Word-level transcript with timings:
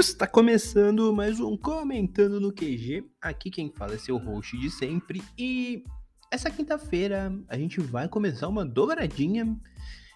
Está 0.00 0.26
começando 0.26 1.12
mais 1.12 1.40
um 1.40 1.58
Comentando 1.58 2.40
no 2.40 2.50
QG. 2.54 3.04
Aqui 3.20 3.50
quem 3.50 3.70
fala 3.70 3.92
é 3.92 3.98
seu 3.98 4.16
host 4.16 4.56
de 4.58 4.70
sempre. 4.70 5.22
E 5.36 5.84
essa 6.30 6.50
quinta-feira 6.50 7.30
a 7.46 7.58
gente 7.58 7.82
vai 7.82 8.08
começar 8.08 8.48
uma 8.48 8.64
dobradinha 8.64 9.54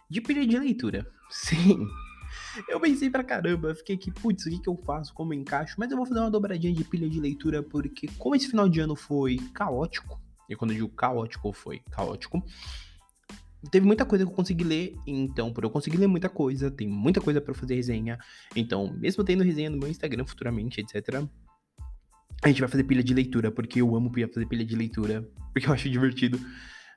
de 0.09 0.23
pilha 0.23 0.47
de 0.47 0.59
leitura. 0.59 1.07
Sim, 1.29 1.87
eu 2.67 2.81
pensei 2.81 3.11
pra 3.11 3.23
caramba, 3.23 3.75
fiquei 3.75 3.97
aqui, 3.97 4.11
putz, 4.11 4.47
o 4.47 4.49
que, 4.49 4.59
que 4.59 4.69
eu 4.71 4.77
faço, 4.87 5.13
como 5.13 5.35
eu 5.35 5.39
encaixo, 5.39 5.75
mas 5.77 5.91
eu 5.91 5.99
vou 5.99 6.07
fazer 6.07 6.21
uma 6.21 6.31
dobradinha 6.31 6.73
de 6.73 6.83
pilha 6.83 7.09
de 7.09 7.21
leitura 7.21 7.63
porque, 7.63 8.09
como 8.17 8.35
esse 8.35 8.49
final 8.49 8.67
de 8.71 8.81
ano 8.81 8.97
foi 8.97 9.37
caótico, 9.53 10.19
e 10.49 10.57
quando 10.57 10.71
eu 10.71 10.77
digo 10.77 10.89
caótico, 10.89 11.53
foi 11.53 11.81
caótico, 11.91 12.43
teve 13.71 13.87
muita 13.87 14.05
coisa 14.05 14.25
que 14.25 14.31
eu 14.31 14.35
consegui 14.35 14.65
ler, 14.65 14.95
então, 15.07 15.53
por 15.53 15.65
eu 15.65 15.71
conseguir 15.71 15.97
ler 15.97 16.07
muita 16.07 16.29
coisa, 16.29 16.71
tem 16.71 16.89
muita 16.89 17.21
coisa 17.21 17.41
para 17.41 17.55
fazer 17.55 17.75
resenha. 17.75 18.19
Então, 18.55 18.93
mesmo 18.99 19.25
tendo 19.25 19.43
resenha 19.43 19.71
no 19.71 19.79
meu 19.79 19.89
Instagram 19.89 20.25
futuramente, 20.25 20.81
etc., 20.81 21.25
a 22.43 22.49
gente 22.49 22.61
vai 22.61 22.69
fazer 22.69 22.85
pilha 22.85 23.03
de 23.03 23.15
leitura, 23.15 23.51
porque 23.51 23.81
eu 23.81 23.95
amo 23.97 24.11
fazer 24.33 24.47
pilha 24.47 24.65
de 24.65 24.77
leitura, 24.77 25.29
porque 25.53 25.69
eu 25.69 25.73
acho 25.73 25.89
divertido 25.89 26.39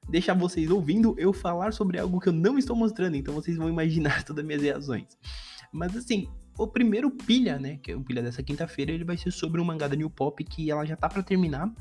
deixar 0.10 0.34
vocês 0.34 0.70
ouvindo 0.70 1.16
eu 1.18 1.34
falar 1.34 1.74
sobre 1.74 2.00
algo 2.00 2.20
que 2.20 2.30
eu 2.30 2.34
não 2.34 2.58
estou 2.58 2.76
mostrando, 2.76 3.16
então 3.16 3.34
vocês 3.34 3.58
vão 3.58 3.70
imaginar 3.70 4.24
todas 4.26 4.42
as 4.42 4.48
minhas 4.48 4.62
reações. 4.62 5.18
Mas 5.72 5.96
assim, 5.96 6.30
o 6.58 6.68
primeiro 6.68 7.12
pilha, 7.12 7.60
né, 7.60 7.78
que 7.78 7.92
é 7.92 7.96
o 7.96 8.02
pilha 8.02 8.22
dessa 8.22 8.42
quinta-feira, 8.42 8.92
ele 8.92 9.04
vai 9.04 9.18
ser 9.18 9.32
sobre 9.32 9.60
um 9.60 9.66
mangá 9.66 9.88
da 9.88 9.96
New 9.96 10.10
Pop 10.10 10.44
que 10.44 10.72
ela 10.72 10.86
já 10.86 10.96
tá 10.96 11.10
para 11.10 11.22
terminar, 11.22 11.72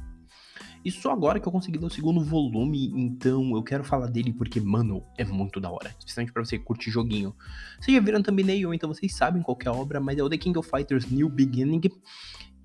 e 0.87 0.91
só 0.93 1.11
agora 1.11 1.41
que 1.41 1.49
eu 1.49 1.51
consegui 1.51 1.79
ler 1.79 1.87
o 1.87 1.91
segundo 1.91 2.21
volume, 2.21 2.93
então 2.95 3.57
eu 3.57 3.63
quero 3.65 3.83
falar 3.83 4.07
dele 4.07 4.33
porque, 4.33 4.61
mano, 4.61 5.03
é 5.19 5.25
muito 5.25 5.59
da 5.59 5.69
hora. 5.69 5.93
Especialmente 5.99 6.33
pra 6.33 6.45
você 6.45 6.57
que 6.57 6.65
curte 6.65 6.93
joguinho. 6.93 7.35
Vocês 7.81 7.97
já 7.97 8.01
viram 8.01 8.23
thumbnail, 8.23 8.73
então 8.73 8.89
vocês 8.89 9.13
sabem 9.13 9.43
qual 9.43 9.59
é 9.65 9.69
a 9.69 9.73
obra, 9.73 9.99
mas 9.99 10.17
é 10.17 10.23
o 10.23 10.31
The 10.31 10.39
King 10.39 10.57
of 10.57 10.71
Fighters 10.71 11.11
New 11.11 11.29
Beginning, 11.29 11.81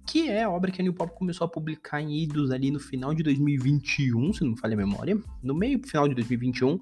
que 0.06 0.30
é 0.30 0.44
a 0.44 0.52
obra 0.52 0.70
que 0.70 0.80
a 0.80 0.84
New 0.84 0.94
Pop 0.94 1.12
começou 1.18 1.46
a 1.46 1.48
publicar 1.48 2.00
em 2.00 2.16
idos 2.16 2.52
ali 2.52 2.70
no 2.70 2.80
final 2.80 3.12
de 3.12 3.24
2021, 3.24 4.34
se 4.34 4.44
não 4.44 4.52
me 4.52 4.60
falha 4.60 4.76
a 4.76 4.78
memória, 4.78 5.20
no 5.42 5.56
meio 5.56 5.82
final 5.84 6.08
de 6.08 6.14
2021, 6.14 6.80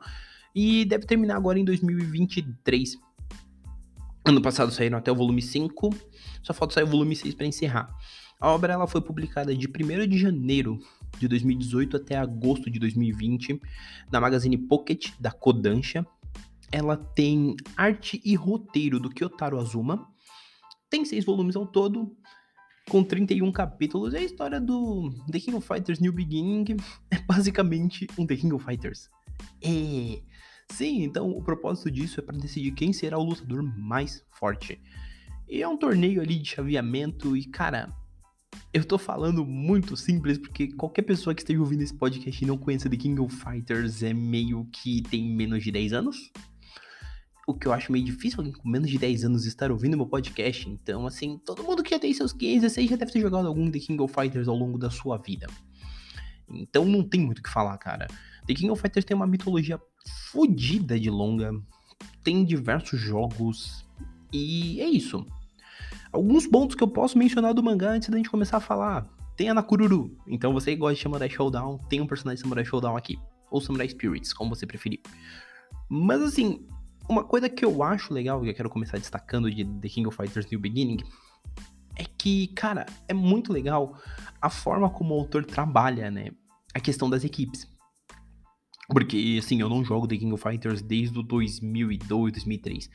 e 0.53 0.83
deve 0.83 1.05
terminar 1.05 1.37
agora 1.37 1.57
em 1.57 1.63
2023. 1.63 2.97
Ano 4.25 4.41
passado 4.41 4.73
saíram 4.73 4.97
até 4.97 5.09
o 5.09 5.15
volume 5.15 5.41
5, 5.41 5.89
só 6.43 6.53
falta 6.53 6.73
sair 6.73 6.83
o 6.83 6.87
volume 6.87 7.15
6 7.15 7.33
para 7.33 7.45
encerrar. 7.45 7.95
A 8.41 8.49
obra 8.49 8.71
ela 8.71 8.87
foi 8.87 9.01
publicada 9.01 9.53
de 9.53 9.67
1 9.67 10.07
de 10.07 10.17
janeiro 10.17 10.79
de 11.17 11.27
2018 11.27 11.97
até 11.97 12.15
agosto 12.17 12.69
de 12.69 12.79
2020, 12.79 13.59
na 14.11 14.19
Magazine 14.19 14.57
Pocket 14.57 15.11
da 15.19 15.31
Kodansha. 15.31 16.05
Ela 16.71 16.97
tem 16.97 17.55
arte 17.75 18.21
e 18.23 18.35
roteiro 18.35 18.99
do 18.99 19.09
Kyotaro 19.09 19.59
Azuma. 19.59 20.07
Tem 20.89 21.03
seis 21.05 21.25
volumes 21.25 21.55
ao 21.55 21.65
todo, 21.65 22.15
com 22.89 23.03
31 23.03 23.51
capítulos. 23.51 24.13
É 24.13 24.19
a 24.19 24.23
história 24.23 24.59
do 24.59 25.09
The 25.31 25.39
King 25.39 25.57
of 25.57 25.67
Fighters 25.67 25.99
New 25.99 26.13
Beginning. 26.13 26.77
É 27.11 27.19
basicamente 27.19 28.07
um 28.17 28.25
The 28.25 28.35
King 28.35 28.53
of 28.53 28.65
Fighters. 28.65 29.09
É. 29.63 30.21
Sim, 30.71 31.03
então 31.03 31.31
o 31.31 31.41
propósito 31.41 31.89
disso 31.89 32.19
é 32.19 32.23
para 32.23 32.37
decidir 32.37 32.71
quem 32.71 32.93
será 32.93 33.17
o 33.17 33.23
lutador 33.23 33.63
mais 33.63 34.23
forte. 34.31 34.79
E 35.47 35.63
é 35.63 35.67
um 35.67 35.77
torneio 35.77 36.21
ali 36.21 36.37
de 36.37 36.49
chaveamento 36.49 37.35
e, 37.35 37.43
cara, 37.45 37.91
eu 38.71 38.85
tô 38.85 38.97
falando 38.97 39.45
muito 39.45 39.97
simples 39.97 40.37
porque 40.37 40.67
qualquer 40.67 41.01
pessoa 41.01 41.33
que 41.33 41.41
esteja 41.41 41.59
ouvindo 41.59 41.81
esse 41.81 41.93
podcast 41.93 42.43
e 42.43 42.47
não 42.47 42.57
conheça 42.57 42.89
The 42.89 42.97
King 42.97 43.19
of 43.19 43.35
Fighters 43.35 44.03
é 44.03 44.13
meio 44.13 44.65
que 44.71 45.01
tem 45.03 45.23
menos 45.23 45.63
de 45.63 45.71
10 45.71 45.93
anos. 45.93 46.31
O 47.47 47.55
que 47.55 47.67
eu 47.67 47.73
acho 47.73 47.91
meio 47.91 48.05
difícil 48.05 48.39
alguém 48.39 48.53
com 48.53 48.69
menos 48.69 48.91
de 48.91 48.99
10 48.99 49.25
anos 49.25 49.45
estar 49.47 49.71
ouvindo 49.71 49.97
meu 49.97 50.05
podcast. 50.05 50.69
Então, 50.69 51.07
assim, 51.07 51.39
todo 51.43 51.63
mundo 51.63 51.81
que 51.81 51.89
já 51.89 51.99
tem 51.99 52.13
seus 52.13 52.31
15, 52.31 52.59
16 52.59 52.89
já 52.91 52.95
deve 52.95 53.11
ter 53.11 53.21
jogado 53.21 53.47
algum 53.47 53.71
The 53.71 53.79
King 53.79 54.03
of 54.03 54.13
Fighters 54.13 54.47
ao 54.47 54.55
longo 54.55 54.77
da 54.77 54.91
sua 54.91 55.17
vida. 55.17 55.47
Então 56.47 56.85
não 56.85 57.03
tem 57.03 57.21
muito 57.21 57.39
o 57.39 57.43
que 57.43 57.49
falar, 57.49 57.77
cara. 57.79 58.07
The 58.45 58.53
King 58.53 58.69
of 58.69 58.81
Fighters 58.81 59.05
tem 59.05 59.15
uma 59.15 59.27
mitologia 59.27 59.79
fodida 60.31 60.99
de 60.99 61.09
longa, 61.09 61.51
tem 62.23 62.45
diversos 62.45 62.99
jogos, 62.99 63.85
e 64.31 64.79
é 64.79 64.87
isso. 64.87 65.25
Alguns 66.11 66.47
pontos 66.47 66.75
que 66.75 66.83
eu 66.83 66.87
posso 66.87 67.17
mencionar 67.17 67.53
do 67.53 67.63
mangá 67.63 67.91
antes 67.91 68.09
da 68.09 68.17
gente 68.17 68.29
começar 68.29 68.57
a 68.57 68.61
falar. 68.61 69.07
Tem 69.37 69.49
a 69.49 69.53
Nakururu. 69.53 70.17
Então 70.27 70.51
você 70.51 70.75
gosta 70.75 70.95
de 70.95 71.01
Samurai 71.01 71.29
Showdown, 71.29 71.77
tem 71.89 72.01
um 72.01 72.07
personagem 72.07 72.37
de 72.37 72.41
Samurai 72.41 72.65
Showdown 72.65 72.97
aqui. 72.97 73.19
Ou 73.51 73.61
Samurai 73.61 73.87
Spirits, 73.87 74.33
como 74.33 74.55
você 74.55 74.65
preferir. 74.65 74.99
Mas 75.87 76.21
assim, 76.21 76.65
uma 77.07 77.23
coisa 77.23 77.49
que 77.49 77.63
eu 77.63 77.81
acho 77.83 78.13
legal, 78.13 78.41
que 78.41 78.49
eu 78.49 78.53
quero 78.53 78.69
começar 78.69 78.97
destacando 78.97 79.49
de 79.49 79.65
The 79.65 79.89
King 79.89 80.07
of 80.07 80.17
Fighters 80.17 80.49
New 80.49 80.59
Beginning, 80.59 80.97
é 81.95 82.03
que, 82.03 82.47
cara, 82.49 82.85
é 83.07 83.13
muito 83.13 83.51
legal 83.51 83.97
a 84.41 84.49
forma 84.49 84.89
como 84.89 85.15
o 85.15 85.19
autor 85.19 85.45
trabalha, 85.45 86.09
né? 86.09 86.31
A 86.73 86.79
questão 86.79 87.09
das 87.09 87.23
equipes. 87.23 87.67
Porque, 88.89 89.37
assim, 89.39 89.61
eu 89.61 89.69
não 89.69 89.85
jogo 89.85 90.07
The 90.07 90.17
King 90.17 90.33
of 90.33 90.41
Fighters 90.41 90.81
desde 90.81 91.17
o 91.19 91.23
2002, 91.23 92.33
2003. 92.33 92.89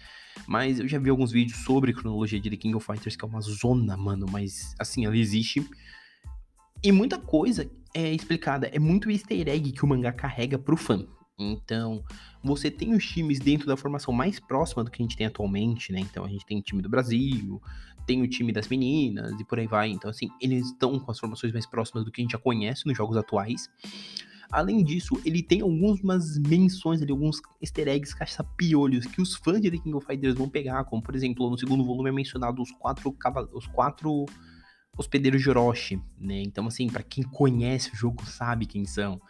Mas 0.47 0.81
eu 0.81 0.89
já 0.89 0.99
vi 0.99 1.09
alguns 1.09 1.31
vídeos 1.31 1.59
sobre 1.61 1.93
cronologia 1.93 2.41
de 2.41 2.51
The 2.51 2.57
King 2.57 2.75
of 2.75 2.85
Fighters, 2.85 3.15
que 3.15 3.25
é 3.25 3.29
uma 3.29 3.41
zona, 3.41 3.97
mano. 3.97 4.27
Mas, 4.29 4.75
assim, 4.79 5.07
ela 5.07 5.17
existe. 5.17 5.65
E 6.83 6.91
muita 6.91 7.17
coisa 7.17 7.71
é 7.95 8.13
explicada. 8.13 8.67
É 8.67 8.79
muito 8.79 9.11
easter 9.11 9.49
egg 9.49 9.71
que 9.71 9.85
o 9.85 9.89
mangá 9.89 10.13
carrega 10.13 10.59
pro 10.59 10.77
fã. 10.77 11.07
Então, 11.39 12.05
você 12.43 12.71
tem 12.71 12.95
os 12.95 13.05
times 13.05 13.39
dentro 13.39 13.67
da 13.67 13.77
formação 13.77 14.13
mais 14.13 14.39
próxima 14.39 14.85
do 14.85 14.91
que 14.91 15.03
a 15.03 15.05
gente 15.05 15.17
tem 15.17 15.27
atualmente, 15.27 15.93
né? 15.93 16.01
Então, 16.01 16.25
a 16.25 16.29
gente 16.29 16.45
tem 16.45 16.59
o 16.59 16.63
time 16.63 16.83
do 16.83 16.89
Brasil, 16.89 17.61
tem 18.07 18.23
o 18.23 18.29
time 18.29 18.53
das 18.53 18.69
meninas 18.69 19.39
e 19.41 19.45
por 19.45 19.59
aí 19.59 19.67
vai. 19.67 19.91
Então, 19.91 20.11
assim, 20.11 20.29
eles 20.41 20.67
estão 20.67 20.99
com 20.99 21.11
as 21.11 21.19
formações 21.19 21.53
mais 21.53 21.67
próximas 21.67 22.05
do 22.05 22.11
que 22.11 22.21
a 22.21 22.25
gente 22.25 22.33
já 22.33 22.39
conhece 22.39 22.87
nos 22.87 22.97
jogos 22.97 23.17
atuais. 23.17 23.69
Além 24.55 24.85
disso, 24.85 25.21
ele 25.25 25.43
tem 25.43 25.63
algumas 25.63 26.39
menções 26.39 27.03
ali, 27.03 27.11
alguns 27.11 27.43
easter 27.61 27.89
eggs 27.89 28.15
caça-piolhos 28.15 29.05
que 29.05 29.21
os 29.21 29.35
fãs 29.35 29.61
de 29.61 29.69
The 29.69 29.79
King 29.79 29.97
of 29.97 30.07
Fighters 30.07 30.37
vão 30.37 30.49
pegar, 30.49 30.85
como 30.85 31.03
por 31.03 31.17
exemplo, 31.17 31.51
no 31.51 31.59
segundo 31.59 31.85
volume 31.85 32.11
é 32.11 32.13
mencionado 32.13 32.63
os 32.63 32.71
quatro, 32.71 33.13
os 33.53 33.67
quatro 33.67 34.27
hospedeiros 34.97 35.43
de 35.43 35.51
Orochi, 35.51 36.01
né? 36.17 36.41
Então, 36.41 36.69
assim, 36.69 36.87
para 36.87 37.03
quem 37.03 37.25
conhece 37.25 37.93
o 37.93 37.97
jogo 37.97 38.25
sabe 38.25 38.65
quem 38.65 38.85
são. 38.85 39.21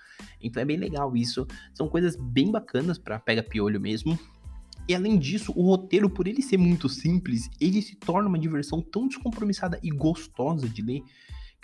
Então 0.43 0.63
é 0.63 0.67
bem 0.67 0.77
legal 0.77 1.17
isso. 1.17 1.47
São 1.73 1.89
coisas 1.89 2.17
bem 2.17 2.53
bacanas 2.53 2.99
para 2.99 3.19
pega-piolho 3.19 3.81
mesmo. 3.81 4.19
E 4.87 4.95
além 4.95 5.19
disso, 5.19 5.55
o 5.57 5.63
roteiro, 5.63 6.11
por 6.11 6.29
ele 6.29 6.43
ser 6.43 6.59
muito 6.59 6.87
simples, 6.87 7.49
ele 7.59 7.81
se 7.81 7.97
torna 7.97 8.29
uma 8.29 8.39
diversão 8.39 8.83
tão 8.83 9.09
descompromissada 9.09 9.81
e 9.83 9.89
gostosa 9.89 10.69
de 10.69 10.83
ler 10.83 11.03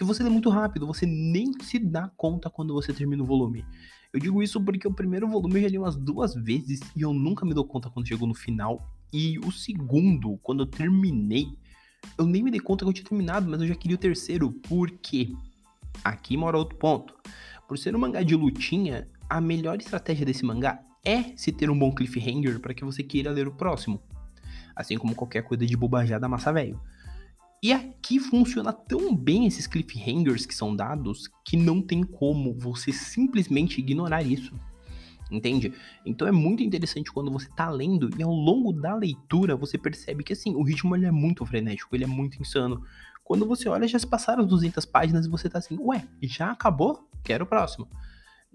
que 0.01 0.05
você 0.05 0.23
lê 0.23 0.31
muito 0.31 0.49
rápido, 0.49 0.87
você 0.87 1.05
nem 1.05 1.53
se 1.61 1.79
dá 1.79 2.11
conta 2.17 2.49
quando 2.49 2.73
você 2.73 2.91
termina 2.91 3.23
o 3.23 3.27
volume. 3.27 3.67
Eu 4.11 4.19
digo 4.19 4.43
isso 4.43 4.59
porque 4.59 4.89
o 4.89 4.95
primeiro 4.95 5.29
volume 5.29 5.57
eu 5.57 5.63
já 5.65 5.69
li 5.69 5.77
umas 5.77 5.95
duas 5.95 6.35
vezes 6.35 6.81
e 6.97 7.03
eu 7.03 7.13
nunca 7.13 7.45
me 7.45 7.53
dou 7.53 7.67
conta 7.67 7.91
quando 7.91 8.09
chegou 8.09 8.27
no 8.27 8.33
final. 8.33 8.91
E 9.13 9.39
o 9.41 9.53
segundo, 9.53 10.39
quando 10.43 10.63
eu 10.63 10.67
terminei, 10.67 11.49
eu 12.17 12.25
nem 12.25 12.43
me 12.43 12.51
dei 12.51 12.61
conta 12.61 12.83
que 12.83 12.89
eu 12.89 12.95
tinha 12.95 13.09
terminado, 13.11 13.51
mas 13.51 13.61
eu 13.61 13.69
já 13.69 13.75
queria 13.75 13.95
o 13.95 14.01
terceiro. 14.01 14.51
Por 14.51 14.91
quê? 14.91 15.35
Aqui 16.03 16.35
mora 16.35 16.57
outro 16.57 16.79
ponto. 16.79 17.15
Por 17.69 17.77
ser 17.77 17.95
um 17.95 17.99
mangá 17.99 18.23
de 18.23 18.35
lutinha, 18.35 19.07
a 19.29 19.39
melhor 19.39 19.79
estratégia 19.79 20.25
desse 20.25 20.47
mangá 20.47 20.81
é 21.05 21.37
se 21.37 21.53
ter 21.53 21.69
um 21.69 21.79
bom 21.79 21.95
cliffhanger 21.95 22.59
para 22.59 22.73
que 22.73 22.87
você 22.87 23.03
queira 23.03 23.31
ler 23.31 23.47
o 23.47 23.53
próximo. 23.53 24.01
Assim 24.75 24.97
como 24.97 25.15
qualquer 25.15 25.43
coisa 25.43 25.67
de 25.67 25.77
bobajada 25.77 26.27
massa 26.27 26.51
velho. 26.51 26.81
E 27.63 27.73
aqui 27.75 28.19
funciona 28.19 28.73
tão 28.73 29.15
bem 29.15 29.47
esses 29.47 29.67
cliffhangers 29.67 30.47
que 30.47 30.55
são 30.55 30.75
dados 30.75 31.31
que 31.45 31.59
não 31.59 31.83
tem 31.83 32.03
como 32.03 32.55
você 32.55 32.91
simplesmente 32.91 33.81
ignorar 33.81 34.23
isso. 34.23 34.55
Entende? 35.31 35.73
Então 36.05 36.27
é 36.27 36.33
muito 36.33 36.63
interessante 36.63 37.13
quando 37.13 37.31
você 37.31 37.49
tá 37.51 37.69
lendo 37.69 38.11
e 38.19 38.23
ao 38.23 38.33
longo 38.33 38.73
da 38.73 38.95
leitura 38.97 39.55
você 39.55 39.77
percebe 39.77 40.25
que 40.25 40.33
assim, 40.33 40.55
o 40.55 40.63
ritmo 40.63 40.97
ele 40.97 41.07
é 41.07 41.11
muito 41.11 41.45
frenético, 41.45 41.95
ele 41.95 42.05
é 42.05 42.07
muito 42.07 42.41
insano. 42.41 42.83
Quando 43.23 43.47
você 43.47 43.69
olha, 43.69 43.87
já 43.87 43.99
se 43.99 44.07
passaram 44.07 44.45
200 44.45 44.85
páginas 44.87 45.27
e 45.27 45.29
você 45.29 45.49
tá 45.49 45.59
assim, 45.59 45.79
ué, 45.79 46.09
já 46.23 46.51
acabou? 46.51 47.09
Quero 47.23 47.45
o 47.45 47.47
próximo. 47.47 47.87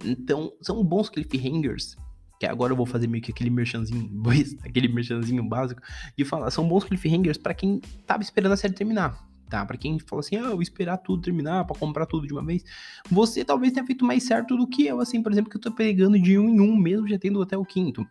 Então, 0.03 0.51
são 0.61 0.83
bons 0.83 1.09
cliffhangers 1.09 1.95
que 2.39 2.45
agora 2.45 2.73
eu 2.73 2.77
vou 2.77 2.85
fazer 2.85 3.07
meio 3.07 3.23
que 3.23 3.31
aquele 3.31 3.49
merchanzinho, 3.49 4.09
aquele 4.63 4.87
merchanzinho 4.87 5.43
básico, 5.43 5.81
de 6.17 6.25
falar, 6.25 6.49
são 6.51 6.67
bons 6.67 6.83
cliffhangers 6.83 7.37
para 7.37 7.53
quem 7.53 7.79
tava 8.05 8.23
esperando 8.23 8.53
a 8.53 8.57
série 8.57 8.73
terminar, 8.73 9.17
tá? 9.49 9.65
Para 9.65 9.77
quem 9.77 9.99
fala 9.99 10.19
assim, 10.19 10.35
ah, 10.35 10.41
eu 10.41 10.51
vou 10.51 10.61
esperar 10.61 10.97
tudo 10.97 11.21
terminar 11.21 11.65
para 11.65 11.77
comprar 11.77 12.05
tudo 12.05 12.27
de 12.27 12.33
uma 12.33 12.43
vez. 12.43 12.63
Você 13.09 13.43
talvez 13.43 13.73
tenha 13.73 13.85
feito 13.85 14.05
mais 14.05 14.23
certo 14.23 14.57
do 14.57 14.67
que 14.67 14.85
eu, 14.85 14.99
assim, 14.99 15.21
por 15.21 15.31
exemplo, 15.31 15.49
que 15.49 15.57
eu 15.57 15.61
tô 15.61 15.71
pegando 15.71 16.19
de 16.19 16.37
um 16.37 16.49
em 16.49 16.59
um 16.59 16.75
mesmo, 16.75 17.07
já 17.07 17.17
tendo 17.17 17.41
até 17.41 17.57
o 17.57 17.65
quinto. 17.65 18.05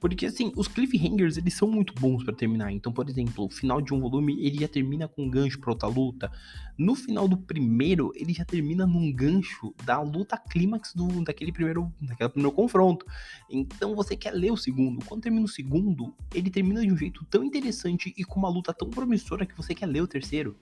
Porque, 0.00 0.26
assim, 0.26 0.52
os 0.54 0.68
cliffhangers, 0.68 1.38
eles 1.38 1.54
são 1.54 1.66
muito 1.66 1.94
bons 1.94 2.22
para 2.22 2.34
terminar. 2.34 2.70
Então, 2.70 2.92
por 2.92 3.08
exemplo, 3.08 3.46
o 3.46 3.50
final 3.50 3.80
de 3.80 3.94
um 3.94 4.00
volume, 4.00 4.44
ele 4.44 4.58
já 4.60 4.68
termina 4.68 5.08
com 5.08 5.24
um 5.24 5.30
gancho 5.30 5.58
pra 5.58 5.72
outra 5.72 5.88
luta. 5.88 6.30
No 6.76 6.94
final 6.94 7.26
do 7.26 7.38
primeiro, 7.38 8.12
ele 8.14 8.34
já 8.34 8.44
termina 8.44 8.86
num 8.86 9.10
gancho 9.12 9.74
da 9.84 10.00
luta 10.02 10.36
clímax 10.36 10.92
do, 10.94 11.24
daquele 11.24 11.52
primeiro, 11.52 11.92
daquele 12.02 12.28
primeiro 12.28 12.54
confronto. 12.54 13.06
Então, 13.48 13.94
você 13.94 14.14
quer 14.14 14.32
ler 14.32 14.52
o 14.52 14.56
segundo. 14.56 15.04
Quando 15.06 15.22
termina 15.22 15.44
o 15.44 15.48
segundo, 15.48 16.14
ele 16.34 16.50
termina 16.50 16.82
de 16.82 16.92
um 16.92 16.96
jeito 16.96 17.24
tão 17.30 17.42
interessante 17.42 18.12
e 18.16 18.24
com 18.24 18.38
uma 18.38 18.48
luta 18.48 18.74
tão 18.74 18.90
promissora 18.90 19.46
que 19.46 19.56
você 19.56 19.74
quer 19.74 19.86
ler 19.86 20.02
o 20.02 20.08
terceiro. 20.08 20.56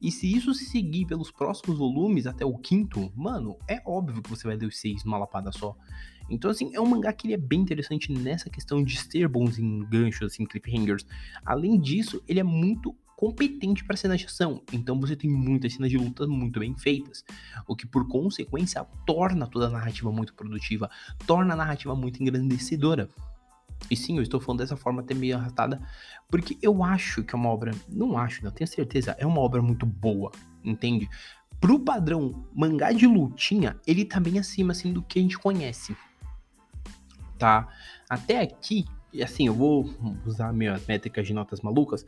E 0.00 0.10
se 0.10 0.30
isso 0.30 0.52
se 0.52 0.66
seguir 0.66 1.06
pelos 1.06 1.30
próximos 1.30 1.78
volumes 1.78 2.26
até 2.26 2.44
o 2.44 2.58
quinto, 2.58 3.10
mano, 3.16 3.56
é 3.66 3.80
óbvio 3.86 4.22
que 4.22 4.28
você 4.28 4.46
vai 4.46 4.56
ler 4.56 4.66
os 4.66 4.78
seis 4.78 5.02
numa 5.04 5.16
lapada 5.16 5.50
só. 5.50 5.74
Então, 6.30 6.50
assim, 6.50 6.74
é 6.74 6.80
um 6.80 6.86
mangá 6.86 7.12
que 7.12 7.26
ele 7.26 7.34
é 7.34 7.38
bem 7.38 7.60
interessante 7.60 8.10
nessa 8.12 8.48
questão 8.48 8.82
de 8.82 8.96
ser 8.98 9.28
bons 9.28 9.58
em 9.58 9.80
ganchos, 9.80 10.32
assim, 10.32 10.44
cliffhangers. 10.44 11.06
Além 11.44 11.78
disso, 11.78 12.22
ele 12.26 12.40
é 12.40 12.44
muito 12.44 12.94
competente 13.16 13.84
para 13.84 13.96
cenas 13.96 14.20
de 14.20 14.26
ação. 14.26 14.62
Então 14.72 15.00
você 15.00 15.16
tem 15.16 15.30
muitas 15.30 15.72
cenas 15.72 15.90
de 15.90 15.96
luta 15.96 16.26
muito 16.26 16.60
bem 16.60 16.74
feitas, 16.76 17.24
o 17.66 17.76
que 17.76 17.86
por 17.86 18.06
consequência 18.08 18.84
torna 19.06 19.46
toda 19.46 19.66
a 19.66 19.70
narrativa 19.70 20.10
muito 20.10 20.34
produtiva, 20.34 20.90
torna 21.26 21.54
a 21.54 21.56
narrativa 21.56 21.94
muito 21.94 22.22
engrandecedora. 22.22 23.08
E 23.90 23.96
sim, 23.96 24.16
eu 24.16 24.22
estou 24.22 24.40
falando 24.40 24.60
dessa 24.60 24.76
forma 24.76 25.02
até 25.02 25.14
meio 25.14 25.36
arrastada, 25.36 25.80
porque 26.28 26.56
eu 26.62 26.82
acho 26.82 27.22
que 27.22 27.34
é 27.34 27.38
uma 27.38 27.50
obra, 27.50 27.72
não 27.88 28.16
acho, 28.16 28.42
não 28.44 28.50
tenho 28.50 28.68
certeza, 28.68 29.14
é 29.18 29.26
uma 29.26 29.40
obra 29.40 29.60
muito 29.60 29.84
boa, 29.84 30.30
entende? 30.64 31.08
Pro 31.60 31.78
padrão 31.78 32.46
mangá 32.54 32.92
de 32.92 33.06
lutinha, 33.06 33.76
ele 33.86 34.04
tá 34.04 34.20
bem 34.20 34.38
acima 34.38 34.72
assim 34.72 34.92
do 34.92 35.02
que 35.02 35.18
a 35.18 35.22
gente 35.22 35.38
conhece 35.38 35.96
tá? 37.38 37.68
Até 38.08 38.40
aqui, 38.40 38.84
assim, 39.22 39.46
eu 39.46 39.54
vou 39.54 39.88
usar 40.26 40.52
minhas 40.52 40.86
métricas 40.86 41.26
de 41.26 41.34
notas 41.34 41.60
malucas, 41.60 42.04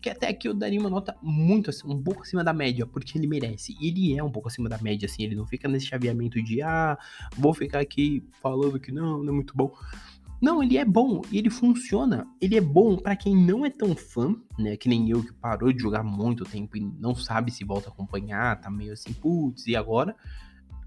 que 0.00 0.10
até 0.10 0.28
aqui 0.28 0.46
eu 0.48 0.54
daria 0.54 0.78
uma 0.78 0.90
nota 0.90 1.16
muito 1.22 1.70
assim, 1.70 1.88
um 1.88 2.02
pouco 2.02 2.22
acima 2.22 2.44
da 2.44 2.52
média, 2.52 2.86
porque 2.86 3.18
ele 3.18 3.26
merece. 3.26 3.76
Ele 3.80 4.16
é 4.16 4.22
um 4.22 4.30
pouco 4.30 4.48
acima 4.48 4.68
da 4.68 4.78
média, 4.78 5.06
assim, 5.06 5.24
ele 5.24 5.34
não 5.34 5.46
fica 5.46 5.68
nesse 5.68 5.86
chaveamento 5.86 6.42
de, 6.42 6.62
ah, 6.62 6.98
vou 7.36 7.54
ficar 7.54 7.80
aqui 7.80 8.22
falando 8.42 8.78
que 8.78 8.92
não, 8.92 9.22
não 9.22 9.32
é 9.32 9.36
muito 9.36 9.56
bom. 9.56 9.72
Não, 10.40 10.62
ele 10.62 10.76
é 10.76 10.84
bom 10.84 11.22
ele 11.32 11.48
funciona. 11.48 12.26
Ele 12.40 12.56
é 12.56 12.60
bom 12.60 12.96
para 12.96 13.16
quem 13.16 13.34
não 13.34 13.64
é 13.64 13.70
tão 13.70 13.96
fã, 13.96 14.36
né? 14.58 14.76
Que 14.76 14.88
nem 14.88 15.08
eu 15.10 15.22
que 15.22 15.32
parou 15.32 15.72
de 15.72 15.82
jogar 15.82 16.02
muito 16.02 16.44
tempo 16.44 16.76
e 16.76 16.80
não 16.80 17.14
sabe 17.14 17.50
se 17.50 17.64
volta 17.64 17.88
a 17.88 17.92
acompanhar, 17.92 18.60
tá 18.60 18.70
meio 18.70 18.92
assim, 18.92 19.12
putz, 19.14 19.66
e 19.66 19.74
agora? 19.74 20.14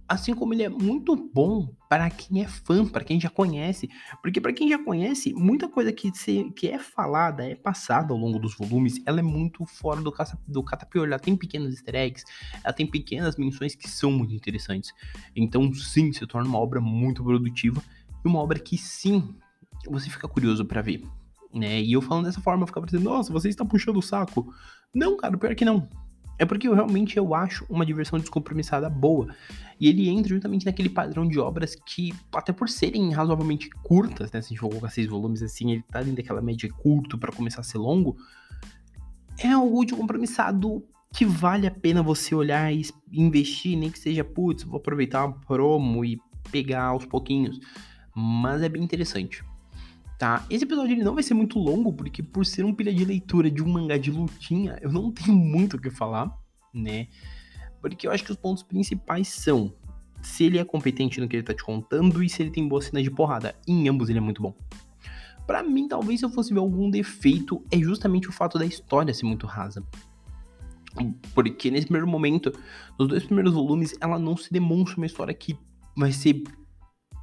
Assim 0.09 0.33
como 0.33 0.55
ele 0.55 0.63
é 0.63 0.69
muito 0.69 1.15
bom 1.15 1.71
para 1.87 2.09
quem 2.09 2.43
é 2.43 2.47
fã, 2.47 2.83
para 2.83 3.03
quem 3.03 3.19
já 3.19 3.29
conhece, 3.29 3.87
porque 4.23 4.41
para 4.41 4.51
quem 4.51 4.67
já 4.67 4.83
conhece, 4.83 5.33
muita 5.33 5.69
coisa 5.69 5.93
que, 5.93 6.11
se, 6.17 6.51
que 6.55 6.67
é 6.67 6.79
falada, 6.79 7.45
é 7.45 7.55
passada 7.55 8.11
ao 8.11 8.19
longo 8.19 8.39
dos 8.39 8.57
volumes, 8.57 8.99
ela 9.05 9.19
é 9.19 9.23
muito 9.23 9.63
fora 9.67 10.01
do, 10.01 10.11
caça, 10.11 10.37
do 10.47 10.65
ela 10.95 11.19
tem 11.19 11.37
pequenos 11.37 11.75
easter 11.75 11.95
eggs, 11.95 12.25
ela 12.63 12.73
tem 12.73 12.87
pequenas 12.87 13.35
menções 13.37 13.75
que 13.75 13.87
são 13.87 14.11
muito 14.11 14.33
interessantes. 14.33 14.91
Então, 15.35 15.71
sim, 15.73 16.11
se 16.11 16.25
torna 16.25 16.49
uma 16.49 16.59
obra 16.59 16.81
muito 16.81 17.23
produtiva 17.23 17.81
e 18.25 18.27
uma 18.27 18.39
obra 18.39 18.57
que, 18.57 18.77
sim, 18.77 19.35
você 19.87 20.09
fica 20.09 20.27
curioso 20.27 20.65
para 20.65 20.81
ver. 20.81 21.03
Né? 21.53 21.81
E 21.81 21.93
eu 21.93 22.01
falando 22.01 22.25
dessa 22.25 22.41
forma, 22.41 22.63
eu 22.63 22.67
ficava 22.67 22.85
dizendo, 22.87 23.03
nossa, 23.03 23.31
você 23.31 23.47
está 23.47 23.63
puxando 23.63 23.97
o 23.97 24.01
saco. 24.01 24.51
Não, 24.93 25.15
cara, 25.17 25.37
pior 25.37 25.53
que 25.53 25.65
não. 25.65 25.87
É 26.39 26.45
porque 26.45 26.69
eu 26.69 26.73
realmente 26.73 27.17
eu 27.17 27.35
acho 27.35 27.65
uma 27.69 27.85
diversão 27.85 28.17
descompromissada 28.17 28.89
boa. 28.89 29.35
E 29.77 29.89
ele 29.89 30.07
entra 30.07 30.29
justamente 30.29 30.65
naquele 30.65 30.87
padrão 30.87 31.27
de 31.27 31.37
obras 31.37 31.75
que, 31.75 32.13
até 32.33 32.53
por 32.53 32.69
serem 32.69 33.11
razoavelmente 33.11 33.69
curtas, 33.83 34.31
né? 34.31 34.41
Se 34.41 34.47
a 34.47 34.49
gente 34.49 34.59
for 34.59 34.69
colocar 34.69 34.89
seis 34.89 35.07
volumes 35.07 35.43
assim, 35.43 35.73
ele 35.73 35.83
tá 35.91 35.99
dentro 35.99 36.15
daquela 36.15 36.41
média 36.41 36.69
curto 36.71 37.17
para 37.17 37.33
começar 37.33 37.59
a 37.59 37.63
ser 37.63 37.77
longo. 37.77 38.15
É 39.37 39.51
algo 39.51 39.83
de 39.83 39.93
compromissado 39.93 40.81
que 41.13 41.25
vale 41.25 41.67
a 41.67 41.71
pena 41.71 42.01
você 42.01 42.33
olhar 42.33 42.73
e 42.73 42.85
investir, 43.11 43.77
nem 43.77 43.89
que 43.89 43.99
seja, 43.99 44.23
putz, 44.23 44.63
vou 44.63 44.77
aproveitar 44.77 45.25
uma 45.25 45.33
promo 45.39 46.05
e 46.05 46.21
pegar 46.51 46.85
aos 46.85 47.05
pouquinhos. 47.05 47.59
Mas 48.15 48.61
é 48.61 48.69
bem 48.69 48.81
interessante 48.81 49.43
tá? 50.19 50.45
Esse 50.49 50.65
episódio 50.65 50.91
ele 50.91 51.03
não 51.03 51.13
vai 51.15 51.23
ser 51.23 51.33
muito 51.33 51.57
longo, 51.57 51.93
porque 51.93 52.21
por 52.21 52.45
ser 52.45 52.65
um 52.65 52.75
pilha 52.75 52.93
de 52.93 53.05
leitura 53.05 53.49
de 53.49 53.63
um 53.63 53.69
mangá 53.69 53.97
de 53.97 54.11
lutinha, 54.11 54.77
eu 54.81 54.91
não 54.91 55.09
tenho 55.11 55.35
muito 55.35 55.77
o 55.77 55.81
que 55.81 55.89
falar, 55.89 56.29
né? 56.73 57.07
Porque 57.81 58.05
eu 58.05 58.11
acho 58.11 58.25
que 58.25 58.31
os 58.31 58.37
pontos 58.37 58.61
principais 58.61 59.29
são 59.29 59.73
se 60.21 60.43
ele 60.43 60.59
é 60.59 60.65
competente 60.65 61.21
no 61.21 61.29
que 61.29 61.37
ele 61.37 61.43
tá 61.43 61.53
te 61.53 61.63
contando 61.63 62.21
e 62.21 62.27
se 62.27 62.43
ele 62.43 62.51
tem 62.51 62.67
boas 62.67 62.85
cenas 62.85 63.03
de 63.03 63.09
porrada. 63.09 63.55
Em 63.65 63.87
ambos 63.87 64.09
ele 64.09 64.17
é 64.17 64.21
muito 64.21 64.41
bom. 64.41 64.53
Para 65.47 65.63
mim, 65.63 65.87
talvez 65.87 66.19
se 66.19 66.25
eu 66.25 66.29
fosse 66.29 66.53
ver 66.53 66.59
algum 66.59 66.89
defeito, 66.89 67.63
é 67.71 67.79
justamente 67.79 68.27
o 68.27 68.33
fato 68.33 68.59
da 68.59 68.65
história 68.65 69.13
ser 69.13 69.25
muito 69.25 69.47
rasa. 69.47 69.81
Porque 71.33 71.71
nesse 71.71 71.85
primeiro 71.85 72.07
momento, 72.07 72.51
nos 72.99 73.07
dois 73.07 73.23
primeiros 73.23 73.53
volumes, 73.53 73.95
ela 74.01 74.19
não 74.19 74.35
se 74.35 74.51
demonstra 74.51 74.97
uma 74.97 75.05
história 75.05 75.33
que 75.33 75.57
vai 75.95 76.11
ser 76.11 76.43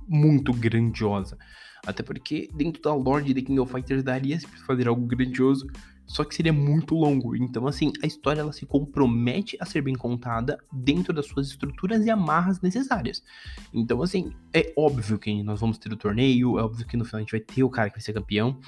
muito 0.09 0.53
grandiosa. 0.55 1.37
Até 1.87 2.03
porque 2.03 2.51
dentro 2.53 2.83
da 2.83 2.93
lore 2.93 3.33
de 3.33 3.43
King 3.43 3.61
of 3.61 3.73
Fighters 3.73 4.03
daria 4.03 4.39
se 4.39 4.47
fazer 4.47 4.89
algo 4.89 5.07
grandioso, 5.07 5.67
só 6.07 6.25
que 6.25 6.35
seria 6.35 6.53
muito 6.53 6.95
longo. 6.95 7.35
Então, 7.35 7.67
assim, 7.67 7.93
a 8.03 8.07
história 8.07 8.41
ela 8.41 8.53
se 8.53 8.65
compromete 8.65 9.57
a 9.61 9.65
ser 9.65 9.83
bem 9.83 9.95
contada 9.95 10.59
dentro 10.73 11.13
das 11.13 11.27
suas 11.27 11.49
estruturas 11.49 12.05
e 12.07 12.11
amarras 12.11 12.61
necessárias. 12.61 13.23
Então, 13.73 14.03
assim, 14.03 14.33
é 14.55 14.73
óbvio 14.77 15.19
que 15.19 15.43
nós 15.43 15.61
vamos 15.61 15.79
ter 15.79 15.93
o 15.93 15.97
torneio, 15.97 16.59
é 16.59 16.63
óbvio 16.63 16.87
que 16.87 16.97
no 16.97 17.05
final 17.05 17.19
a 17.19 17.23
gente 17.23 17.33
vai 17.33 17.41
ter 17.41 17.65
o 17.65 17.71
cara 17.71 17.91
que 17.91 17.97
vai 17.97 18.03
ser 18.03 18.13
campeão. 18.13 18.59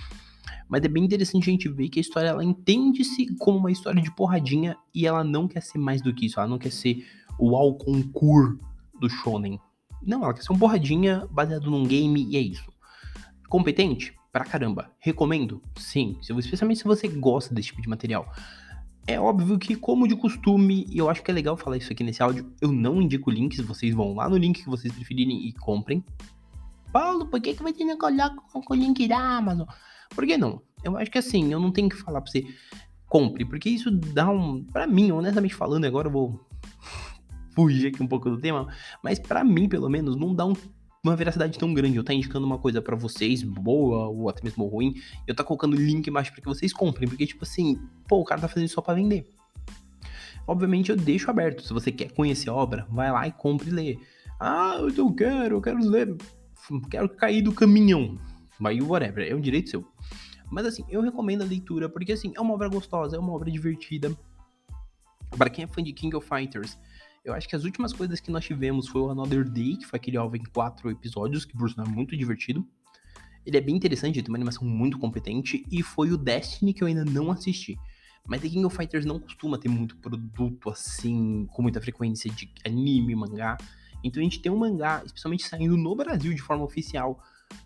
Mas 0.68 0.82
é 0.82 0.88
bem 0.88 1.04
interessante 1.04 1.48
a 1.48 1.52
gente 1.52 1.68
ver 1.68 1.88
que 1.88 1.98
a 1.98 2.02
história 2.02 2.28
ela 2.28 2.44
entende-se 2.44 3.34
como 3.36 3.58
uma 3.58 3.70
história 3.70 4.02
de 4.02 4.14
porradinha 4.14 4.76
e 4.94 5.06
ela 5.06 5.22
não 5.22 5.46
quer 5.46 5.62
ser 5.62 5.78
mais 5.78 6.02
do 6.02 6.12
que 6.12 6.26
isso. 6.26 6.40
Ela 6.40 6.48
não 6.48 6.58
quer 6.58 6.72
ser 6.72 7.06
o 7.38 7.54
ao 7.56 7.74
concurso 7.74 8.58
do 9.00 9.08
shonen. 9.08 9.60
Não, 10.02 10.24
ela 10.24 10.34
quer 10.34 10.42
ser 10.42 10.52
um 10.52 10.58
porradinha 10.58 11.26
baseado 11.30 11.70
num 11.70 11.86
game 11.86 12.26
e 12.30 12.36
é 12.36 12.40
isso. 12.40 12.70
Competente? 13.48 14.14
Pra 14.32 14.44
caramba. 14.44 14.90
Recomendo? 14.98 15.62
Sim, 15.76 16.18
especialmente 16.20 16.78
se 16.78 16.84
você 16.84 17.08
gosta 17.08 17.54
desse 17.54 17.68
tipo 17.68 17.80
de 17.80 17.88
material. 17.88 18.30
É 19.06 19.18
óbvio 19.18 19.58
que, 19.58 19.74
como 19.74 20.06
de 20.06 20.14
costume, 20.14 20.86
e 20.90 20.98
eu 20.98 21.08
acho 21.08 21.22
que 21.22 21.30
é 21.30 21.34
legal 21.34 21.56
falar 21.56 21.78
isso 21.78 21.90
aqui 21.90 22.04
nesse 22.04 22.22
áudio, 22.22 22.52
eu 22.60 22.70
não 22.70 23.00
indico 23.00 23.30
links, 23.30 23.58
vocês 23.60 23.94
vão 23.94 24.14
lá 24.14 24.28
no 24.28 24.36
link 24.36 24.62
que 24.62 24.68
vocês 24.68 24.92
preferirem 24.92 25.48
e 25.48 25.52
comprem. 25.54 26.04
Paulo, 26.92 27.26
por 27.26 27.40
que, 27.40 27.54
que 27.54 27.72
que 27.72 28.04
olhar 28.04 28.34
com 28.36 28.62
o 28.68 28.74
link 28.74 29.08
da 29.08 29.18
Amazon? 29.18 29.66
Por 30.10 30.26
que 30.26 30.36
não? 30.36 30.60
Eu 30.84 30.96
acho 30.98 31.10
que 31.10 31.18
assim, 31.18 31.50
eu 31.50 31.58
não 31.58 31.72
tenho 31.72 31.88
que 31.88 31.96
falar 31.96 32.20
pra 32.20 32.30
você 32.30 32.46
compre, 33.08 33.46
porque 33.46 33.70
isso 33.70 33.90
dá 33.90 34.30
um. 34.30 34.62
Pra 34.64 34.86
mim, 34.86 35.10
honestamente 35.10 35.54
falando, 35.54 35.86
agora 35.86 36.08
eu 36.08 36.12
vou 36.12 36.46
fugir 37.56 37.88
aqui 37.88 38.02
um 38.02 38.06
pouco 38.06 38.28
do 38.28 38.38
tema, 38.38 38.68
mas 39.02 39.18
para 39.18 39.42
mim, 39.42 39.68
pelo 39.68 39.88
menos, 39.88 40.16
não 40.16 40.34
dá 40.34 40.44
um 40.44 40.54
uma 41.04 41.14
veracidade 41.14 41.58
tão 41.58 41.72
grande, 41.72 41.96
eu 41.96 42.04
tá 42.04 42.12
indicando 42.12 42.46
uma 42.46 42.58
coisa 42.58 42.82
para 42.82 42.96
vocês, 42.96 43.42
boa 43.42 44.08
ou 44.08 44.28
até 44.28 44.42
mesmo 44.42 44.66
ruim, 44.66 44.94
eu 45.26 45.34
tá 45.34 45.44
colocando 45.44 45.76
link 45.76 46.06
embaixo 46.06 46.32
para 46.32 46.40
que 46.40 46.48
vocês 46.48 46.72
comprem, 46.72 47.08
porque 47.08 47.26
tipo 47.26 47.44
assim, 47.44 47.80
pô, 48.08 48.20
o 48.20 48.24
cara 48.24 48.40
tá 48.40 48.48
fazendo 48.48 48.66
isso 48.66 48.74
só 48.74 48.82
para 48.82 48.94
vender. 48.94 49.26
Obviamente 50.46 50.90
eu 50.90 50.96
deixo 50.96 51.30
aberto, 51.30 51.62
se 51.62 51.72
você 51.72 51.92
quer 51.92 52.12
conhecer 52.12 52.50
a 52.50 52.54
obra, 52.54 52.86
vai 52.90 53.12
lá 53.12 53.26
e 53.26 53.32
compre 53.32 53.68
e 53.68 53.72
lê. 53.72 53.98
Ah, 54.40 54.78
eu 54.96 55.12
quero, 55.12 55.56
eu 55.56 55.60
quero 55.60 55.78
ler, 55.78 56.16
quero 56.90 57.08
cair 57.10 57.42
do 57.42 57.52
caminhão. 57.52 58.18
Vai 58.58 58.80
whatever, 58.80 59.30
é 59.30 59.34
um 59.34 59.40
direito 59.40 59.70
seu. 59.70 59.84
Mas 60.50 60.66
assim, 60.66 60.84
eu 60.88 61.00
recomendo 61.02 61.42
a 61.42 61.44
leitura 61.44 61.88
porque 61.88 62.12
assim, 62.12 62.32
é 62.34 62.40
uma 62.40 62.54
obra 62.54 62.68
gostosa, 62.68 63.16
é 63.16 63.18
uma 63.18 63.32
obra 63.32 63.50
divertida. 63.50 64.16
Para 65.36 65.50
quem 65.50 65.64
é 65.64 65.68
fã 65.68 65.82
de 65.82 65.92
King 65.92 66.16
of 66.16 66.26
Fighters, 66.26 66.78
eu 67.28 67.34
acho 67.34 67.48
que 67.48 67.54
as 67.54 67.64
últimas 67.64 67.92
coisas 67.92 68.20
que 68.20 68.30
nós 68.30 68.44
tivemos 68.44 68.88
foi 68.88 69.02
o 69.02 69.10
Another 69.10 69.48
Day, 69.48 69.76
que 69.76 69.86
foi 69.86 69.98
aquele 69.98 70.16
alvo 70.16 70.36
em 70.36 70.42
quatro 70.44 70.90
episódios, 70.90 71.44
que 71.44 71.56
por 71.56 71.70
sinal 71.70 71.86
é 71.86 71.90
muito 71.90 72.16
divertido. 72.16 72.66
Ele 73.44 73.56
é 73.56 73.60
bem 73.60 73.76
interessante, 73.76 74.22
tem 74.22 74.30
uma 74.30 74.38
animação 74.38 74.66
muito 74.66 74.98
competente, 74.98 75.64
e 75.70 75.82
foi 75.82 76.10
o 76.10 76.16
Destiny 76.16 76.72
que 76.72 76.82
eu 76.82 76.88
ainda 76.88 77.04
não 77.04 77.30
assisti. 77.30 77.76
Mas 78.26 78.40
The 78.40 78.48
King 78.48 78.64
of 78.64 78.76
Fighters 78.76 79.04
não 79.04 79.18
costuma 79.18 79.58
ter 79.58 79.68
muito 79.68 79.96
produto 79.96 80.70
assim, 80.70 81.46
com 81.52 81.62
muita 81.62 81.80
frequência 81.80 82.30
de 82.30 82.50
anime, 82.64 83.14
mangá. 83.14 83.56
Então 84.02 84.20
a 84.20 84.24
gente 84.24 84.40
tem 84.40 84.50
um 84.50 84.58
mangá, 84.58 85.02
especialmente 85.04 85.46
saindo 85.46 85.76
no 85.76 85.94
Brasil 85.94 86.34
de 86.34 86.42
forma 86.42 86.64
oficial, 86.64 87.22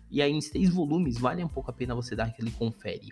e 0.09 0.21
aí 0.21 0.31
em 0.31 0.41
seis 0.41 0.69
volumes, 0.69 1.17
vale 1.17 1.43
um 1.43 1.49
pouco 1.49 1.69
a 1.69 1.73
pena 1.73 1.95
você 1.95 2.15
dar 2.15 2.25
aquele 2.25 2.51
confere. 2.51 3.09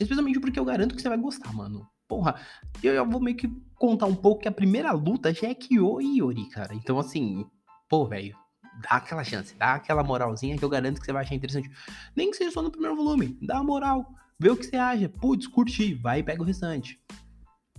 Especialmente 0.00 0.40
porque 0.40 0.58
eu 0.58 0.64
garanto 0.64 0.94
que 0.94 1.02
você 1.02 1.08
vai 1.08 1.18
gostar, 1.18 1.52
mano 1.52 1.88
porra, 2.10 2.34
eu, 2.82 2.92
eu 2.92 3.08
vou 3.08 3.20
meio 3.20 3.36
que 3.36 3.48
contar 3.76 4.06
um 4.06 4.16
pouco 4.16 4.42
que 4.42 4.48
a 4.48 4.52
primeira 4.52 4.90
luta 4.90 5.32
já 5.32 5.48
é 5.48 5.54
Kyo 5.54 6.00
e 6.00 6.18
Yori, 6.18 6.48
cara. 6.48 6.74
Então, 6.74 6.98
assim, 6.98 7.46
pô, 7.88 8.04
velho, 8.04 8.36
dá 8.82 8.96
aquela 8.96 9.22
chance, 9.22 9.54
dá 9.54 9.74
aquela 9.74 10.02
moralzinha 10.02 10.58
que 10.58 10.64
eu 10.64 10.68
garanto 10.68 10.98
que 10.98 11.06
você 11.06 11.12
vai 11.12 11.22
achar 11.22 11.36
interessante. 11.36 11.70
Nem 12.16 12.32
que 12.32 12.36
seja 12.36 12.50
só 12.50 12.62
no 12.62 12.70
primeiro 12.70 12.96
volume, 12.96 13.38
dá 13.40 13.58
a 13.58 13.62
moral, 13.62 14.04
vê 14.40 14.50
o 14.50 14.56
que 14.56 14.66
você 14.66 14.76
acha, 14.76 15.08
putz, 15.08 15.46
curti, 15.46 15.94
vai 15.94 16.18
e 16.18 16.22
pega 16.24 16.42
o 16.42 16.44
restante. 16.44 17.00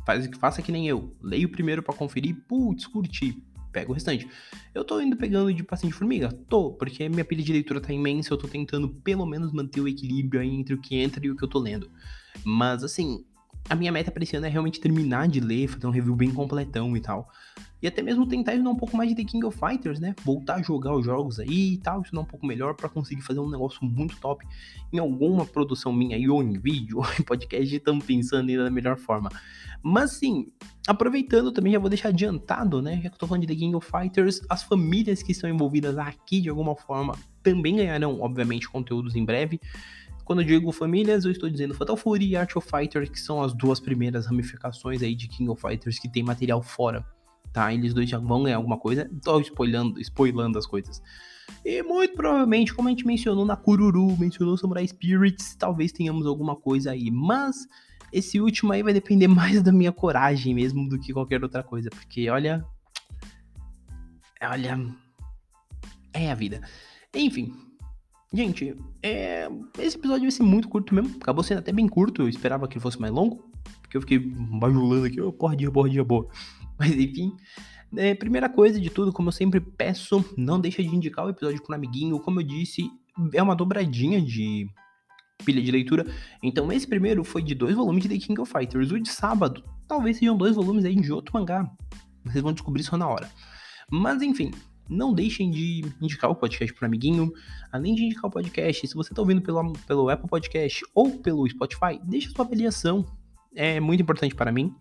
Faz, 0.06 0.26
faça 0.40 0.62
que 0.62 0.72
nem 0.72 0.88
eu, 0.88 1.14
leia 1.22 1.46
o 1.46 1.52
primeiro 1.52 1.84
para 1.84 1.94
conferir, 1.94 2.36
putz, 2.48 2.88
curti, 2.88 3.44
pego 3.74 3.92
o 3.92 3.94
restante. 3.94 4.30
Eu 4.74 4.86
tô 4.86 5.02
indo 5.02 5.18
pegando 5.18 5.54
de 5.54 5.62
de 5.62 5.92
formiga? 5.92 6.32
Tô, 6.48 6.72
porque 6.72 7.10
minha 7.10 7.26
pilha 7.26 7.44
de 7.44 7.52
leitura 7.52 7.82
tá 7.82 7.92
imensa, 7.92 8.34
eu 8.34 8.38
tô 8.38 8.48
tentando 8.48 8.88
pelo 8.88 9.26
menos 9.26 9.52
manter 9.52 9.82
o 9.82 9.90
equilíbrio 9.90 10.40
aí 10.40 10.50
entre 10.50 10.74
o 10.74 10.82
que 10.82 10.96
entra 10.96 11.26
e 11.26 11.30
o 11.30 11.36
que 11.36 11.44
eu 11.44 11.50
tô 11.50 11.60
lendo. 11.60 11.92
Mas 12.46 12.84
assim, 12.84 13.26
a 13.72 13.76
minha 13.76 13.90
meta 13.90 14.12
para 14.12 14.22
esse 14.22 14.36
ano 14.36 14.46
é 14.46 14.50
realmente 14.50 14.82
terminar 14.82 15.30
de 15.30 15.40
ler, 15.40 15.66
fazer 15.70 15.88
um 15.88 15.92
review 15.92 16.14
bem 16.14 16.30
completão 16.30 16.96
e 16.98 17.00
tal. 17.00 17.30
E 17.82 17.88
até 17.88 18.02
mesmo 18.02 18.28
tentar 18.28 18.52
estudar 18.52 18.70
um 18.70 18.76
pouco 18.76 18.98
mais 18.98 19.10
de 19.10 19.16
The 19.16 19.24
King 19.24 19.46
of 19.46 19.58
Fighters, 19.58 19.98
né? 19.98 20.14
Voltar 20.26 20.56
a 20.56 20.62
jogar 20.62 20.94
os 20.94 21.06
jogos 21.06 21.40
aí 21.40 21.76
e 21.76 21.78
tal, 21.78 22.02
estudar 22.02 22.20
um 22.20 22.26
pouco 22.26 22.46
melhor 22.46 22.76
para 22.76 22.90
conseguir 22.90 23.22
fazer 23.22 23.40
um 23.40 23.50
negócio 23.50 23.86
muito 23.86 24.18
top 24.18 24.46
em 24.92 25.00
alguma 25.00 25.46
produção 25.46 25.94
minha 25.94 26.18
aí, 26.18 26.28
ou 26.28 26.44
em 26.44 26.60
vídeo, 26.60 26.98
ou 27.00 27.06
em 27.18 27.24
podcast, 27.24 27.74
estamos 27.74 28.06
pensando 28.06 28.50
ainda 28.50 28.66
da 28.66 28.70
melhor 28.70 28.98
forma. 28.98 29.30
Mas 29.82 30.18
sim, 30.18 30.52
aproveitando 30.86 31.54
também, 31.54 31.72
já 31.72 31.80
vou 31.80 31.90
deixar 31.90 32.10
adiantado, 32.10 32.82
né? 32.82 32.96
Já 33.02 33.10
que 33.10 33.16
eu 33.16 33.20
tô 33.20 33.26
falando 33.26 33.44
de 33.44 33.48
The 33.48 33.56
King 33.56 33.74
of 33.74 33.90
Fighters, 33.90 34.42
as 34.50 34.64
famílias 34.64 35.24
que 35.24 35.32
estão 35.32 35.50
envolvidas 35.50 35.98
aqui 35.98 36.42
de 36.42 36.50
alguma 36.50 36.76
forma 36.76 37.16
também 37.42 37.78
ganharão, 37.78 38.20
obviamente, 38.20 38.70
conteúdos 38.70 39.16
em 39.16 39.24
breve. 39.24 39.62
Quando 40.32 40.44
eu 40.44 40.48
digo 40.48 40.72
famílias, 40.72 41.26
eu 41.26 41.32
estou 41.32 41.50
dizendo 41.50 41.74
Fatal 41.74 41.98
Fury 41.98 42.30
e 42.30 42.36
Art 42.38 42.56
of 42.56 42.66
Fighter, 42.66 43.12
que 43.12 43.20
são 43.20 43.44
as 43.44 43.54
duas 43.54 43.82
primeiras 43.82 44.28
ramificações 44.28 45.04
aí 45.04 45.14
de 45.14 45.28
King 45.28 45.50
of 45.50 45.62
Fighters 45.62 46.00
que 46.00 46.08
tem 46.08 46.24
material 46.24 46.62
fora, 46.62 47.06
tá? 47.52 47.74
Eles 47.74 47.94
dois 47.94 48.10
já 48.10 48.18
vão 48.18 48.44
ganhar 48.44 48.56
alguma 48.56 48.80
coisa, 48.80 49.12
tô 49.22 49.42
spoilando, 49.42 50.00
spoilando 50.00 50.58
as 50.58 50.66
coisas. 50.66 51.04
E 51.66 51.84
muito 51.84 52.14
provavelmente, 52.16 52.74
como 52.74 52.88
a 52.88 52.92
gente 52.92 53.06
mencionou 53.06 53.44
na 53.44 53.58
Kururu, 53.58 54.18
mencionou 54.18 54.56
Samurai 54.56 54.88
Spirits, 54.88 55.54
talvez 55.56 55.92
tenhamos 55.92 56.26
alguma 56.26 56.56
coisa 56.56 56.92
aí, 56.92 57.12
mas 57.12 57.68
esse 58.10 58.40
último 58.40 58.72
aí 58.72 58.82
vai 58.82 58.94
depender 58.94 59.28
mais 59.28 59.62
da 59.62 59.74
minha 59.74 59.92
coragem 59.92 60.56
mesmo 60.56 60.88
do 60.88 60.98
que 60.98 61.12
qualquer 61.12 61.44
outra 61.44 61.62
coisa, 61.62 61.90
porque 61.90 62.30
olha. 62.30 62.66
Olha. 64.42 64.80
É 66.14 66.32
a 66.32 66.36
vida. 66.36 66.62
Enfim, 67.14 67.54
Gente, 68.34 68.76
é... 69.04 69.50
esse 69.78 69.98
episódio 69.98 70.24
vai 70.24 70.32
ser 70.32 70.44
muito 70.44 70.70
curto 70.70 70.96
mesmo. 70.96 71.16
Acabou 71.20 71.44
sendo 71.44 71.60
até 71.60 71.72
bem 71.72 71.88
curto. 71.88 72.22
Eu 72.22 72.30
esperava 72.30 72.68
que 72.68 72.76
ele 72.76 72.82
fosse 72.82 73.00
mais 73.00 73.12
longo. 73.12 73.50
Porque 73.82 73.98
eu 73.98 74.02
fiquei 74.02 74.20
bajulando 74.20 75.06
aqui. 75.06 75.20
Oh, 75.20 75.34
porra, 75.34 75.56
dia, 75.56 75.70
porra, 75.70 75.90
dia 75.90 76.04
boa. 76.04 76.28
Mas 76.80 76.92
enfim. 76.92 77.36
É, 77.98 78.16
primeira 78.16 78.48
coisa 78.48 78.80
de 78.80 78.90
tudo, 78.90 79.12
como 79.12 79.28
eu 79.28 79.34
sempre 79.34 79.60
peço, 79.60 80.24
não 80.38 80.62
deixa 80.62 80.82
de 80.82 80.96
indicar 80.96 81.26
o 81.26 81.30
episódio 81.30 81.62
com 81.62 81.74
um 81.74 81.76
amiguinho. 81.76 82.20
Como 82.20 82.40
eu 82.40 82.44
disse, 82.44 82.90
é 83.34 83.44
uma 83.44 83.56
dobradinha 83.56 84.22
de 84.22 84.66
pilha 85.44 85.62
de 85.62 85.72
leitura. 85.72 86.06
Então 86.42 86.72
esse 86.72 86.88
primeiro 86.88 87.24
foi 87.24 87.42
de 87.42 87.54
dois 87.54 87.76
volumes 87.76 88.04
de 88.04 88.10
The 88.10 88.18
King 88.18 88.40
of 88.40 88.52
Fighters. 88.52 88.92
O 88.92 89.00
de 89.00 89.10
sábado, 89.10 89.64
talvez 89.88 90.18
sejam 90.18 90.38
dois 90.38 90.56
volumes 90.56 90.86
aí 90.86 90.96
de 90.96 91.12
outro 91.12 91.34
mangá. 91.34 91.70
Vocês 92.24 92.42
vão 92.42 92.54
descobrir 92.54 92.82
isso 92.82 92.96
na 92.96 93.08
hora. 93.08 93.30
Mas 93.90 94.22
enfim, 94.22 94.52
não 94.92 95.14
deixem 95.14 95.50
de 95.50 95.86
indicar 96.02 96.30
o 96.30 96.36
podcast 96.36 96.74
para 96.74 96.86
amiguinho. 96.86 97.32
Além 97.72 97.96
de 97.96 98.04
indicar 98.04 98.26
o 98.26 98.30
podcast, 98.30 98.86
se 98.86 98.94
você 98.94 99.14
está 99.14 99.22
ouvindo 99.22 99.42
pelo, 99.42 99.74
pelo 99.88 100.10
Apple 100.10 100.30
Podcast 100.30 100.84
ou 100.94 101.18
pelo 101.20 101.48
Spotify, 101.50 102.00
deixa 102.04 102.30
sua 102.30 102.44
avaliação. 102.44 103.06
É 103.56 103.80
muito 103.80 104.02
importante 104.02 104.36
para 104.36 104.52
mim. 104.52 104.76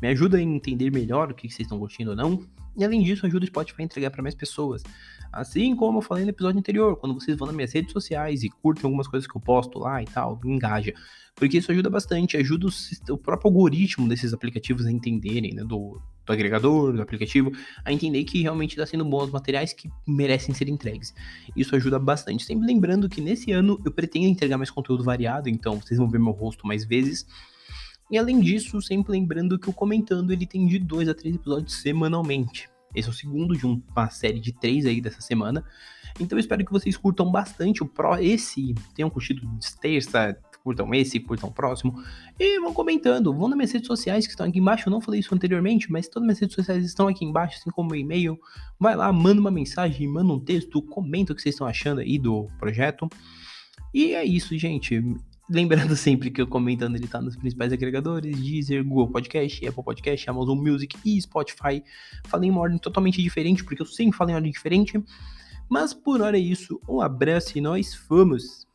Me 0.00 0.08
ajuda 0.08 0.38
a 0.38 0.40
entender 0.40 0.92
melhor 0.92 1.32
o 1.32 1.34
que 1.34 1.48
vocês 1.48 1.66
estão 1.66 1.78
curtindo 1.78 2.10
ou 2.10 2.16
não. 2.16 2.46
E 2.76 2.84
além 2.84 3.02
disso, 3.02 3.26
ajuda 3.26 3.44
o 3.44 3.48
Spotify 3.48 3.82
a 3.82 3.84
entregar 3.84 4.10
para 4.10 4.22
mais 4.22 4.36
pessoas. 4.36 4.84
Assim 5.32 5.74
como 5.74 5.98
eu 5.98 6.02
falei 6.02 6.24
no 6.24 6.30
episódio 6.30 6.60
anterior, 6.60 6.96
quando 6.96 7.14
vocês 7.14 7.36
vão 7.36 7.46
nas 7.46 7.56
minhas 7.56 7.72
redes 7.72 7.92
sociais 7.92 8.44
e 8.44 8.48
curtem 8.48 8.84
algumas 8.84 9.08
coisas 9.08 9.28
que 9.28 9.36
eu 9.36 9.40
posto 9.40 9.80
lá 9.80 10.00
e 10.00 10.06
tal, 10.06 10.40
engaja. 10.44 10.94
Porque 11.34 11.58
isso 11.58 11.72
ajuda 11.72 11.90
bastante, 11.90 12.36
ajuda 12.36 12.68
o, 12.68 13.14
o 13.14 13.18
próprio 13.18 13.48
algoritmo 13.48 14.08
desses 14.08 14.32
aplicativos 14.32 14.86
a 14.86 14.92
entenderem, 14.92 15.52
né, 15.52 15.64
do, 15.64 16.00
do 16.28 16.32
agregador, 16.32 16.92
do 16.92 17.02
aplicativo, 17.02 17.50
a 17.84 17.92
entender 17.92 18.22
que 18.24 18.42
realmente 18.42 18.72
está 18.72 18.86
sendo 18.86 19.04
bons 19.04 19.30
materiais 19.30 19.72
que 19.72 19.90
merecem 20.06 20.54
ser 20.54 20.68
entregues. 20.68 21.14
Isso 21.56 21.74
ajuda 21.74 21.98
bastante. 21.98 22.44
Sempre 22.44 22.66
lembrando 22.66 23.08
que 23.08 23.20
nesse 23.20 23.50
ano 23.50 23.80
eu 23.84 23.90
pretendo 23.90 24.26
entregar 24.26 24.58
mais 24.58 24.70
conteúdo 24.70 25.02
variado, 25.02 25.48
então 25.48 25.80
vocês 25.80 25.98
vão 25.98 26.08
ver 26.08 26.18
meu 26.18 26.32
rosto 26.32 26.66
mais 26.66 26.84
vezes. 26.84 27.26
E 28.10 28.16
além 28.16 28.40
disso, 28.40 28.80
sempre 28.80 29.12
lembrando 29.12 29.58
que 29.58 29.68
o 29.68 29.72
Comentando 29.72 30.32
ele 30.32 30.46
tem 30.46 30.66
de 30.66 30.78
dois 30.78 31.08
a 31.08 31.14
três 31.14 31.34
episódios 31.34 31.74
semanalmente. 31.80 32.68
Esse 32.94 33.08
é 33.08 33.10
o 33.10 33.14
segundo 33.14 33.56
de 33.56 33.66
uma 33.66 34.10
série 34.10 34.40
de 34.40 34.52
três 34.52 34.86
aí 34.86 35.00
dessa 35.00 35.20
semana. 35.20 35.64
Então 36.18 36.36
eu 36.36 36.40
espero 36.40 36.64
que 36.64 36.72
vocês 36.72 36.96
curtam 36.96 37.30
bastante 37.30 37.82
o 37.82 37.86
pro 37.86 38.16
esse, 38.18 38.74
tenham 38.94 39.10
curtido 39.10 39.46
de 39.46 39.76
terça, 39.76 40.36
curtam 40.68 40.92
esse, 40.92 41.18
curtam 41.18 41.48
o 41.48 41.52
próximo. 41.52 42.02
E 42.38 42.60
vão 42.60 42.74
comentando, 42.74 43.32
vão 43.32 43.48
nas 43.48 43.56
minhas 43.56 43.72
redes 43.72 43.86
sociais 43.86 44.26
que 44.26 44.32
estão 44.32 44.46
aqui 44.46 44.58
embaixo. 44.58 44.88
Eu 44.88 44.90
não 44.90 45.00
falei 45.00 45.20
isso 45.20 45.34
anteriormente, 45.34 45.90
mas 45.90 46.08
todas 46.08 46.24
as 46.24 46.26
minhas 46.26 46.38
redes 46.40 46.54
sociais 46.54 46.84
estão 46.84 47.08
aqui 47.08 47.24
embaixo, 47.24 47.56
assim 47.58 47.70
como 47.70 47.92
o 47.92 47.96
e-mail. 47.96 48.38
Vai 48.78 48.94
lá, 48.94 49.10
manda 49.10 49.40
uma 49.40 49.50
mensagem, 49.50 50.06
manda 50.06 50.30
um 50.30 50.38
texto, 50.38 50.82
comenta 50.82 51.32
o 51.32 51.36
que 51.36 51.40
vocês 51.40 51.54
estão 51.54 51.66
achando 51.66 52.02
aí 52.02 52.18
do 52.18 52.48
projeto. 52.58 53.08
E 53.94 54.12
é 54.12 54.22
isso, 54.22 54.56
gente. 54.58 55.02
Lembrando 55.48 55.96
sempre 55.96 56.30
que 56.30 56.42
o 56.42 56.46
Comentando 56.46 56.96
ele 56.96 57.06
tá 57.06 57.18
nos 57.18 57.34
principais 57.34 57.72
agregadores, 57.72 58.38
Deezer, 58.38 58.84
Google 58.84 59.08
Podcast, 59.08 59.66
Apple 59.66 59.82
Podcast, 59.82 60.28
Amazon 60.28 60.58
Music 60.58 60.98
e 61.02 61.18
Spotify. 61.18 61.82
Falei 62.26 62.50
em 62.50 62.52
uma 62.52 62.60
ordem 62.60 62.78
totalmente 62.78 63.22
diferente, 63.22 63.64
porque 63.64 63.80
eu 63.80 63.86
sempre 63.86 64.18
falo 64.18 64.30
em 64.30 64.34
ordem 64.34 64.52
diferente. 64.52 65.02
Mas 65.66 65.94
por 65.94 66.20
hora 66.20 66.36
é 66.36 66.40
isso. 66.40 66.78
Um 66.86 67.00
abraço 67.00 67.56
e 67.56 67.60
nós 67.62 67.94
fomos! 67.94 68.66